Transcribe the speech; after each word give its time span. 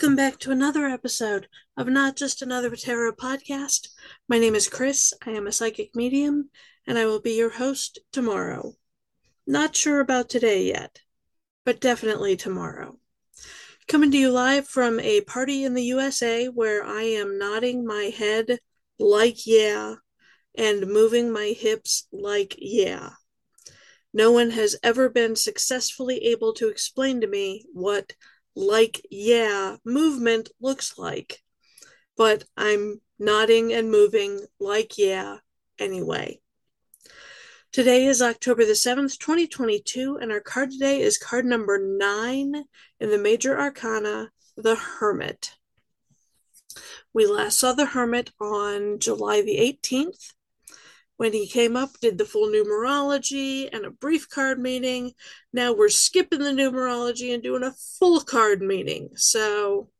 Welcome 0.00 0.16
back 0.16 0.38
to 0.38 0.50
another 0.50 0.86
episode 0.86 1.46
of 1.76 1.86
Not 1.86 2.16
Just 2.16 2.40
Another 2.40 2.74
Tarot 2.74 3.12
podcast. 3.16 3.88
My 4.30 4.38
name 4.38 4.54
is 4.54 4.66
Chris. 4.66 5.12
I 5.26 5.32
am 5.32 5.46
a 5.46 5.52
psychic 5.52 5.94
medium, 5.94 6.48
and 6.86 6.96
I 6.96 7.04
will 7.04 7.20
be 7.20 7.36
your 7.36 7.50
host 7.50 7.98
tomorrow. 8.10 8.76
Not 9.46 9.76
sure 9.76 10.00
about 10.00 10.30
today 10.30 10.64
yet, 10.64 11.00
but 11.66 11.82
definitely 11.82 12.34
tomorrow. 12.34 12.98
Coming 13.88 14.10
to 14.12 14.16
you 14.16 14.30
live 14.30 14.66
from 14.66 14.98
a 15.00 15.20
party 15.20 15.64
in 15.64 15.74
the 15.74 15.84
USA 15.84 16.46
where 16.46 16.82
I 16.82 17.02
am 17.02 17.38
nodding 17.38 17.84
my 17.84 18.04
head 18.04 18.60
like 18.98 19.46
yeah 19.46 19.96
and 20.56 20.86
moving 20.86 21.30
my 21.30 21.48
hips 21.48 22.08
like 22.10 22.56
yeah. 22.58 23.10
No 24.14 24.32
one 24.32 24.48
has 24.52 24.76
ever 24.82 25.10
been 25.10 25.36
successfully 25.36 26.24
able 26.24 26.54
to 26.54 26.68
explain 26.68 27.20
to 27.20 27.26
me 27.26 27.66
what 27.74 28.14
like 28.54 29.00
yeah 29.10 29.76
movement 29.84 30.50
looks 30.60 30.98
like. 30.98 31.42
But 32.16 32.44
I'm 32.56 33.00
nodding 33.18 33.72
and 33.72 33.90
moving 33.90 34.40
like 34.58 34.98
yeah 34.98 35.38
anyway. 35.78 36.40
Today 37.72 38.06
is 38.06 38.20
October 38.20 38.64
the 38.64 38.72
7th, 38.72 39.16
2022, 39.18 40.18
and 40.20 40.32
our 40.32 40.40
card 40.40 40.72
today 40.72 41.00
is 41.02 41.16
card 41.16 41.44
number 41.44 41.78
nine 41.78 42.64
in 42.98 43.10
the 43.10 43.18
Major 43.18 43.56
Arcana, 43.56 44.30
the 44.56 44.74
Hermit. 44.74 45.54
We 47.12 47.26
last 47.26 47.60
saw 47.60 47.72
the 47.72 47.86
Hermit 47.86 48.32
on 48.40 48.98
July 48.98 49.42
the 49.42 49.58
18th 49.58 50.32
when 51.20 51.34
he 51.34 51.46
came 51.46 51.76
up, 51.76 51.90
did 52.00 52.16
the 52.16 52.24
full 52.24 52.48
numerology 52.48 53.68
and 53.70 53.84
a 53.84 53.90
brief 53.90 54.26
card 54.30 54.58
meeting. 54.58 55.12
Now 55.52 55.74
we're 55.74 55.90
skipping 55.90 56.38
the 56.38 56.46
numerology 56.46 57.34
and 57.34 57.42
doing 57.42 57.62
a 57.62 57.74
full 57.98 58.20
card 58.20 58.62
meeting. 58.62 59.10
So 59.16 59.90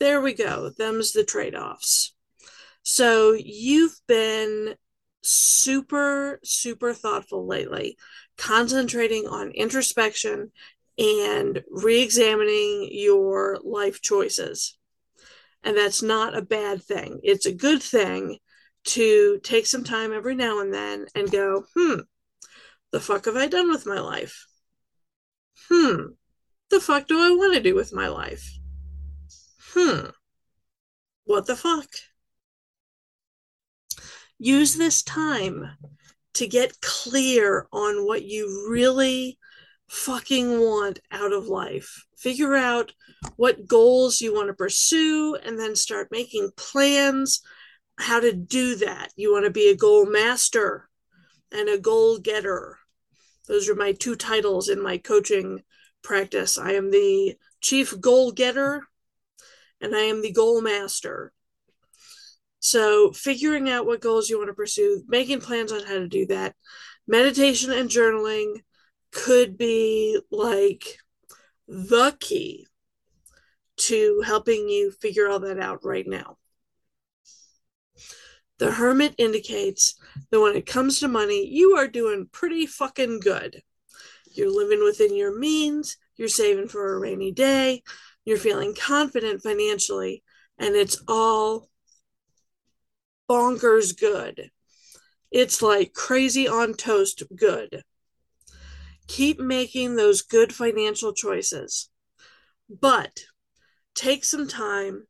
there 0.00 0.22
we 0.22 0.32
go. 0.32 0.70
Them's 0.70 1.12
the 1.12 1.22
trade 1.22 1.54
offs. 1.54 2.14
So 2.82 3.32
you've 3.32 4.00
been 4.08 4.76
super, 5.20 6.40
super 6.42 6.94
thoughtful 6.94 7.46
lately, 7.46 7.98
concentrating 8.38 9.26
on 9.28 9.50
introspection 9.50 10.50
and 10.96 11.62
re 11.70 12.00
examining 12.00 12.88
your 12.90 13.58
life 13.62 14.00
choices. 14.00 14.78
And 15.62 15.76
that's 15.76 16.00
not 16.00 16.34
a 16.34 16.40
bad 16.40 16.82
thing. 16.82 17.20
It's 17.22 17.44
a 17.44 17.52
good 17.52 17.82
thing 17.82 18.38
to 18.84 19.38
take 19.42 19.66
some 19.66 19.84
time 19.84 20.12
every 20.12 20.34
now 20.34 20.60
and 20.60 20.72
then 20.72 21.06
and 21.14 21.30
go, 21.30 21.64
hmm, 21.74 22.00
the 22.90 23.00
fuck 23.00 23.26
have 23.26 23.36
I 23.36 23.46
done 23.46 23.70
with 23.70 23.86
my 23.86 24.00
life? 24.00 24.46
Hmm, 25.68 26.12
the 26.70 26.80
fuck 26.80 27.06
do 27.06 27.18
I 27.18 27.30
want 27.30 27.54
to 27.54 27.60
do 27.60 27.74
with 27.74 27.92
my 27.92 28.08
life? 28.08 28.58
Hmm, 29.74 30.10
what 31.24 31.46
the 31.46 31.56
fuck? 31.56 31.88
Use 34.38 34.74
this 34.74 35.02
time 35.02 35.70
to 36.34 36.46
get 36.46 36.80
clear 36.80 37.68
on 37.72 38.06
what 38.06 38.24
you 38.24 38.66
really 38.68 39.38
fucking 39.88 40.60
want 40.60 40.98
out 41.10 41.32
of 41.32 41.46
life. 41.46 42.06
Figure 42.16 42.54
out 42.54 42.92
what 43.36 43.68
goals 43.68 44.20
you 44.20 44.34
want 44.34 44.48
to 44.48 44.54
pursue 44.54 45.36
and 45.44 45.58
then 45.58 45.76
start 45.76 46.08
making 46.10 46.50
plans 46.56 47.42
how 48.02 48.20
to 48.20 48.32
do 48.32 48.76
that. 48.76 49.12
You 49.16 49.32
want 49.32 49.44
to 49.44 49.50
be 49.50 49.68
a 49.68 49.76
goal 49.76 50.06
master 50.06 50.88
and 51.50 51.68
a 51.68 51.78
goal 51.78 52.18
getter. 52.18 52.78
Those 53.48 53.68
are 53.68 53.74
my 53.74 53.92
two 53.92 54.16
titles 54.16 54.68
in 54.68 54.82
my 54.82 54.98
coaching 54.98 55.62
practice. 56.02 56.58
I 56.58 56.72
am 56.72 56.90
the 56.90 57.36
chief 57.60 57.98
goal 58.00 58.32
getter 58.32 58.82
and 59.80 59.94
I 59.94 60.02
am 60.02 60.22
the 60.22 60.32
goal 60.32 60.60
master. 60.60 61.32
So, 62.60 63.10
figuring 63.10 63.68
out 63.68 63.86
what 63.86 64.00
goals 64.00 64.30
you 64.30 64.38
want 64.38 64.48
to 64.48 64.54
pursue, 64.54 65.02
making 65.08 65.40
plans 65.40 65.72
on 65.72 65.82
how 65.82 65.94
to 65.94 66.06
do 66.06 66.26
that. 66.26 66.54
Meditation 67.08 67.72
and 67.72 67.90
journaling 67.90 68.60
could 69.10 69.58
be 69.58 70.20
like 70.30 70.98
the 71.66 72.16
key 72.20 72.68
to 73.76 74.22
helping 74.24 74.68
you 74.68 74.92
figure 74.92 75.28
all 75.28 75.40
that 75.40 75.58
out 75.58 75.84
right 75.84 76.06
now. 76.06 76.36
The 78.62 78.70
hermit 78.70 79.16
indicates 79.18 79.96
that 80.30 80.40
when 80.40 80.54
it 80.54 80.66
comes 80.66 81.00
to 81.00 81.08
money, 81.08 81.44
you 81.48 81.76
are 81.76 81.88
doing 81.88 82.28
pretty 82.30 82.64
fucking 82.64 83.18
good. 83.18 83.60
You're 84.30 84.54
living 84.54 84.84
within 84.84 85.16
your 85.16 85.36
means, 85.36 85.96
you're 86.14 86.28
saving 86.28 86.68
for 86.68 86.94
a 86.94 87.00
rainy 87.00 87.32
day, 87.32 87.82
you're 88.24 88.38
feeling 88.38 88.76
confident 88.80 89.42
financially, 89.42 90.22
and 90.58 90.76
it's 90.76 91.02
all 91.08 91.70
bonkers 93.28 93.98
good. 93.98 94.52
It's 95.32 95.60
like 95.60 95.92
crazy 95.92 96.46
on 96.46 96.74
toast 96.74 97.24
good. 97.34 97.82
Keep 99.08 99.40
making 99.40 99.96
those 99.96 100.22
good 100.22 100.54
financial 100.54 101.12
choices, 101.12 101.90
but 102.70 103.24
take 103.96 104.22
some 104.22 104.46
time 104.46 105.08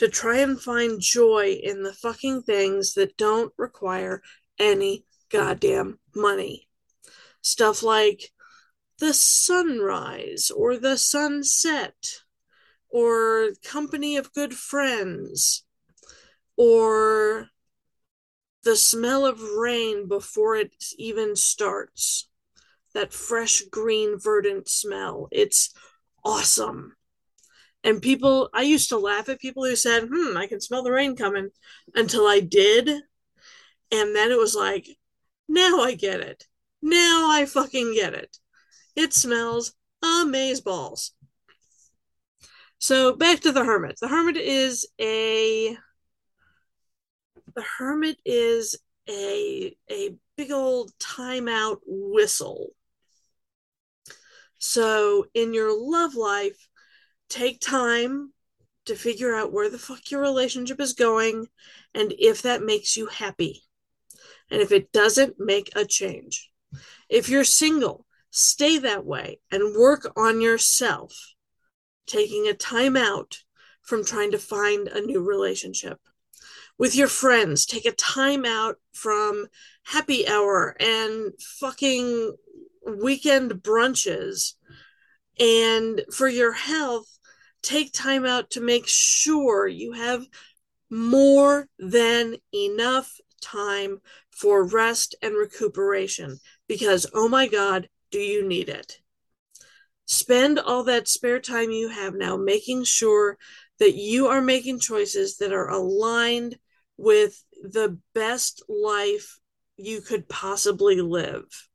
to 0.00 0.08
try 0.08 0.38
and 0.38 0.58
find 0.58 0.98
joy 0.98 1.60
in 1.62 1.82
the 1.82 1.92
fucking 1.92 2.40
things 2.40 2.94
that 2.94 3.18
don't 3.18 3.52
require 3.58 4.22
any 4.58 5.04
goddamn 5.28 5.98
money. 6.16 6.66
Stuff 7.42 7.82
like 7.82 8.32
the 8.98 9.12
sunrise 9.12 10.50
or 10.50 10.78
the 10.78 10.96
sunset 10.96 12.22
or 12.88 13.50
company 13.62 14.16
of 14.16 14.32
good 14.32 14.54
friends 14.54 15.66
or 16.56 17.48
the 18.64 18.76
smell 18.76 19.26
of 19.26 19.42
rain 19.42 20.08
before 20.08 20.56
it 20.56 20.72
even 20.96 21.36
starts. 21.36 22.26
That 22.94 23.12
fresh, 23.12 23.64
green, 23.70 24.18
verdant 24.18 24.66
smell. 24.66 25.28
It's 25.30 25.74
awesome. 26.24 26.94
And 27.82 28.02
people, 28.02 28.50
I 28.52 28.62
used 28.62 28.90
to 28.90 28.98
laugh 28.98 29.28
at 29.28 29.40
people 29.40 29.64
who 29.64 29.76
said, 29.76 30.08
hmm, 30.12 30.36
I 30.36 30.46
can 30.46 30.60
smell 30.60 30.82
the 30.82 30.92
rain 30.92 31.16
coming 31.16 31.50
until 31.94 32.26
I 32.26 32.40
did. 32.40 32.88
And 32.88 34.14
then 34.14 34.30
it 34.30 34.38
was 34.38 34.54
like, 34.54 34.86
now 35.48 35.80
I 35.80 35.94
get 35.94 36.20
it. 36.20 36.46
Now 36.82 37.28
I 37.30 37.46
fucking 37.46 37.94
get 37.94 38.14
it. 38.14 38.36
It 38.96 39.12
smells 39.12 39.72
amaze 40.02 40.60
balls. 40.60 41.12
So 42.78 43.14
back 43.14 43.40
to 43.40 43.52
the 43.52 43.64
hermit. 43.64 43.98
The 44.00 44.08
hermit 44.08 44.36
is 44.36 44.86
a 45.00 45.76
the 47.54 47.62
hermit 47.78 48.18
is 48.24 48.76
a 49.08 49.76
a 49.90 50.14
big 50.36 50.50
old 50.50 50.92
timeout 50.98 51.78
whistle. 51.86 52.70
So 54.58 55.26
in 55.34 55.52
your 55.52 55.76
love 55.76 56.14
life, 56.14 56.68
take 57.30 57.60
time 57.60 58.32
to 58.86 58.94
figure 58.94 59.34
out 59.34 59.52
where 59.52 59.70
the 59.70 59.78
fuck 59.78 60.10
your 60.10 60.20
relationship 60.20 60.80
is 60.80 60.92
going 60.92 61.46
and 61.94 62.12
if 62.18 62.42
that 62.42 62.62
makes 62.62 62.96
you 62.96 63.06
happy. 63.06 63.62
And 64.50 64.60
if 64.60 64.72
it 64.72 64.92
doesn't, 64.92 65.38
make 65.38 65.70
a 65.76 65.84
change. 65.84 66.50
If 67.08 67.28
you're 67.28 67.44
single, 67.44 68.06
stay 68.30 68.78
that 68.78 69.04
way 69.04 69.40
and 69.50 69.76
work 69.76 70.10
on 70.16 70.40
yourself, 70.40 71.34
taking 72.06 72.48
a 72.48 72.54
time 72.54 72.96
out 72.96 73.38
from 73.82 74.04
trying 74.04 74.32
to 74.32 74.38
find 74.38 74.88
a 74.88 75.00
new 75.00 75.22
relationship. 75.22 75.98
With 76.78 76.96
your 76.96 77.08
friends, 77.08 77.66
take 77.66 77.84
a 77.84 77.92
time 77.92 78.44
out 78.44 78.76
from 78.92 79.46
happy 79.84 80.26
hour 80.26 80.76
and 80.80 81.32
fucking 81.58 82.34
weekend 82.86 83.52
brunches. 83.52 84.54
And 85.38 86.02
for 86.12 86.28
your 86.28 86.52
health, 86.52 87.18
take 87.62 87.92
time 87.92 88.24
out 88.24 88.50
to 88.50 88.60
make 88.60 88.86
sure 88.86 89.66
you 89.66 89.92
have 89.92 90.26
more 90.90 91.68
than 91.78 92.36
enough 92.54 93.20
time 93.40 94.00
for 94.30 94.66
rest 94.66 95.14
and 95.22 95.36
recuperation 95.36 96.38
because, 96.66 97.06
oh 97.14 97.28
my 97.28 97.46
God, 97.46 97.88
do 98.10 98.18
you 98.18 98.46
need 98.46 98.68
it? 98.68 99.00
Spend 100.06 100.58
all 100.58 100.84
that 100.84 101.06
spare 101.06 101.38
time 101.38 101.70
you 101.70 101.88
have 101.88 102.14
now 102.14 102.36
making 102.36 102.84
sure 102.84 103.38
that 103.78 103.94
you 103.94 104.26
are 104.26 104.40
making 104.40 104.80
choices 104.80 105.36
that 105.38 105.52
are 105.52 105.68
aligned 105.68 106.58
with 106.96 107.44
the 107.62 107.98
best 108.14 108.62
life 108.68 109.38
you 109.76 110.00
could 110.00 110.28
possibly 110.28 111.00
live. 111.00 111.68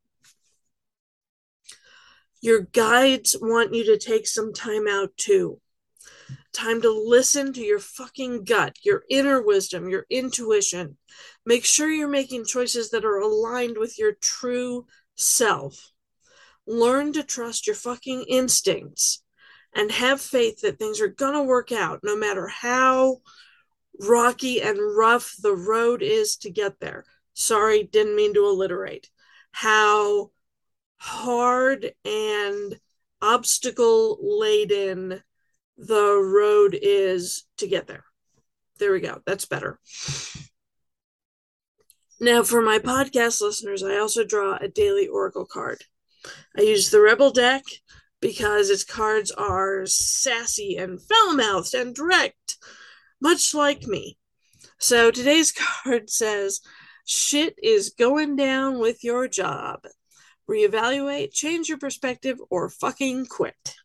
Your 2.42 2.62
guides 2.62 3.36
want 3.40 3.74
you 3.74 3.86
to 3.86 3.98
take 3.98 4.28
some 4.28 4.54
time 4.54 4.88
out 4.88 5.16
too. 5.18 5.60
Time 6.56 6.81
to 6.84 6.90
listen 6.90 7.52
to 7.52 7.62
your 7.62 7.80
fucking 7.80 8.46
gut, 8.46 8.78
your 8.81 9.04
inner 9.10 9.42
wisdom, 9.42 9.90
your 9.90 10.06
intuition. 10.10 10.96
Make 11.46 11.66
sure 11.66 11.92
you're 11.92 12.07
making 12.07 12.46
choices 12.46 12.92
that 12.92 13.04
are 13.04 13.19
aligned 13.19 13.78
with 13.78 14.00
your 14.00 14.13
true 14.22 14.86
self. 15.16 15.92
Learn 16.66 17.12
to 17.12 17.24
trust 17.24 17.68
your 17.68 17.75
fucking 17.75 18.24
instincts 18.30 19.22
and 19.75 19.92
have 19.92 20.22
faith 20.22 20.62
that 20.62 20.80
things 20.80 21.02
are 21.02 21.10
going 21.10 21.34
to 21.34 21.44
work 21.44 21.74
out 21.74 22.00
no 22.04 22.16
matter 22.16 22.48
how 22.48 23.18
rocky 24.00 24.62
and 24.62 24.80
rough 24.80 25.36
the 25.42 25.54
road 25.54 26.01
is 26.01 26.38
to 26.38 26.50
get 26.50 26.80
there. 26.80 27.04
Sorry, 27.34 27.84
didn't 27.84 28.16
mean 28.16 28.34
to 28.34 28.46
alliterate. 28.46 29.10
How 29.51 30.31
hard 30.96 31.92
and 32.06 32.80
obstacle 33.22 34.18
laden 34.22 35.22
the 35.77 36.22
road 36.22 36.77
is 36.80 37.45
to 37.57 37.68
get 37.68 37.88
there. 37.88 38.06
There 38.80 38.92
we 38.92 39.00
go. 39.00 39.22
That's 39.25 39.45
better. 39.45 39.80
Now, 42.19 42.44
for 42.44 42.62
my 42.62 42.80
podcast 42.80 43.42
listeners, 43.42 43.83
I 43.83 43.98
also 43.98 44.24
draw 44.24 44.56
a 44.56 44.69
daily 44.69 45.07
oracle 45.07 45.45
card. 45.45 45.83
I 46.57 46.62
use 46.62 46.89
the 46.89 47.01
Rebel 47.01 47.31
deck 47.31 47.63
because 48.22 48.69
its 48.69 48.83
cards 48.83 49.31
are 49.31 49.86
sassy 49.86 50.77
and 50.77 51.01
foul 51.01 51.33
mouthed 51.33 51.74
and 51.74 51.94
direct, 51.94 52.57
much 53.22 53.54
like 53.54 53.83
me. 53.83 54.18
So 54.80 55.12
today's 55.12 55.51
card 55.83 56.10
says, 56.10 56.62
Shit 57.06 57.56
is 57.62 57.92
going 57.92 58.36
down 58.36 58.80
with 58.80 59.04
your 59.04 59.27
job. 59.27 59.81
Reevaluate, 60.50 61.33
change 61.33 61.69
your 61.69 61.77
perspective, 61.77 62.39
or 62.50 62.69
fucking 62.69 63.27
quit. 63.27 63.75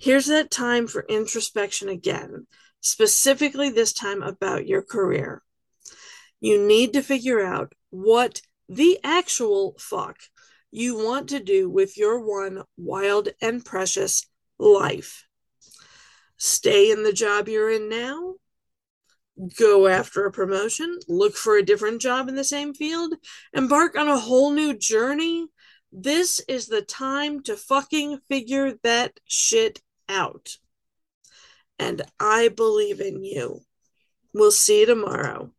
Here's 0.00 0.26
that 0.26 0.52
time 0.52 0.86
for 0.86 1.04
introspection 1.08 1.88
again, 1.88 2.46
specifically 2.80 3.68
this 3.68 3.92
time 3.92 4.22
about 4.22 4.68
your 4.68 4.80
career. 4.80 5.42
You 6.38 6.64
need 6.64 6.92
to 6.92 7.02
figure 7.02 7.44
out 7.44 7.72
what 7.90 8.40
the 8.68 9.00
actual 9.02 9.74
fuck 9.80 10.18
you 10.70 10.96
want 10.96 11.30
to 11.30 11.40
do 11.40 11.68
with 11.68 11.96
your 11.96 12.20
one 12.20 12.62
wild 12.76 13.30
and 13.42 13.64
precious 13.64 14.24
life. 14.56 15.26
Stay 16.36 16.92
in 16.92 17.02
the 17.02 17.12
job 17.12 17.48
you're 17.48 17.72
in 17.72 17.88
now, 17.88 18.34
go 19.58 19.88
after 19.88 20.24
a 20.24 20.32
promotion, 20.32 20.96
look 21.08 21.34
for 21.34 21.56
a 21.56 21.64
different 21.64 22.00
job 22.00 22.28
in 22.28 22.36
the 22.36 22.44
same 22.44 22.72
field, 22.72 23.14
embark 23.52 23.96
on 23.96 24.06
a 24.06 24.18
whole 24.18 24.52
new 24.52 24.78
journey. 24.78 25.48
This 25.90 26.40
is 26.46 26.68
the 26.68 26.82
time 26.82 27.42
to 27.44 27.56
fucking 27.56 28.20
figure 28.28 28.74
that 28.84 29.18
shit 29.24 29.80
out. 30.08 30.56
And 31.78 32.02
I 32.18 32.48
believe 32.48 33.00
in 33.00 33.22
you. 33.24 33.60
We'll 34.34 34.50
see 34.50 34.80
you 34.80 34.86
tomorrow. 34.86 35.52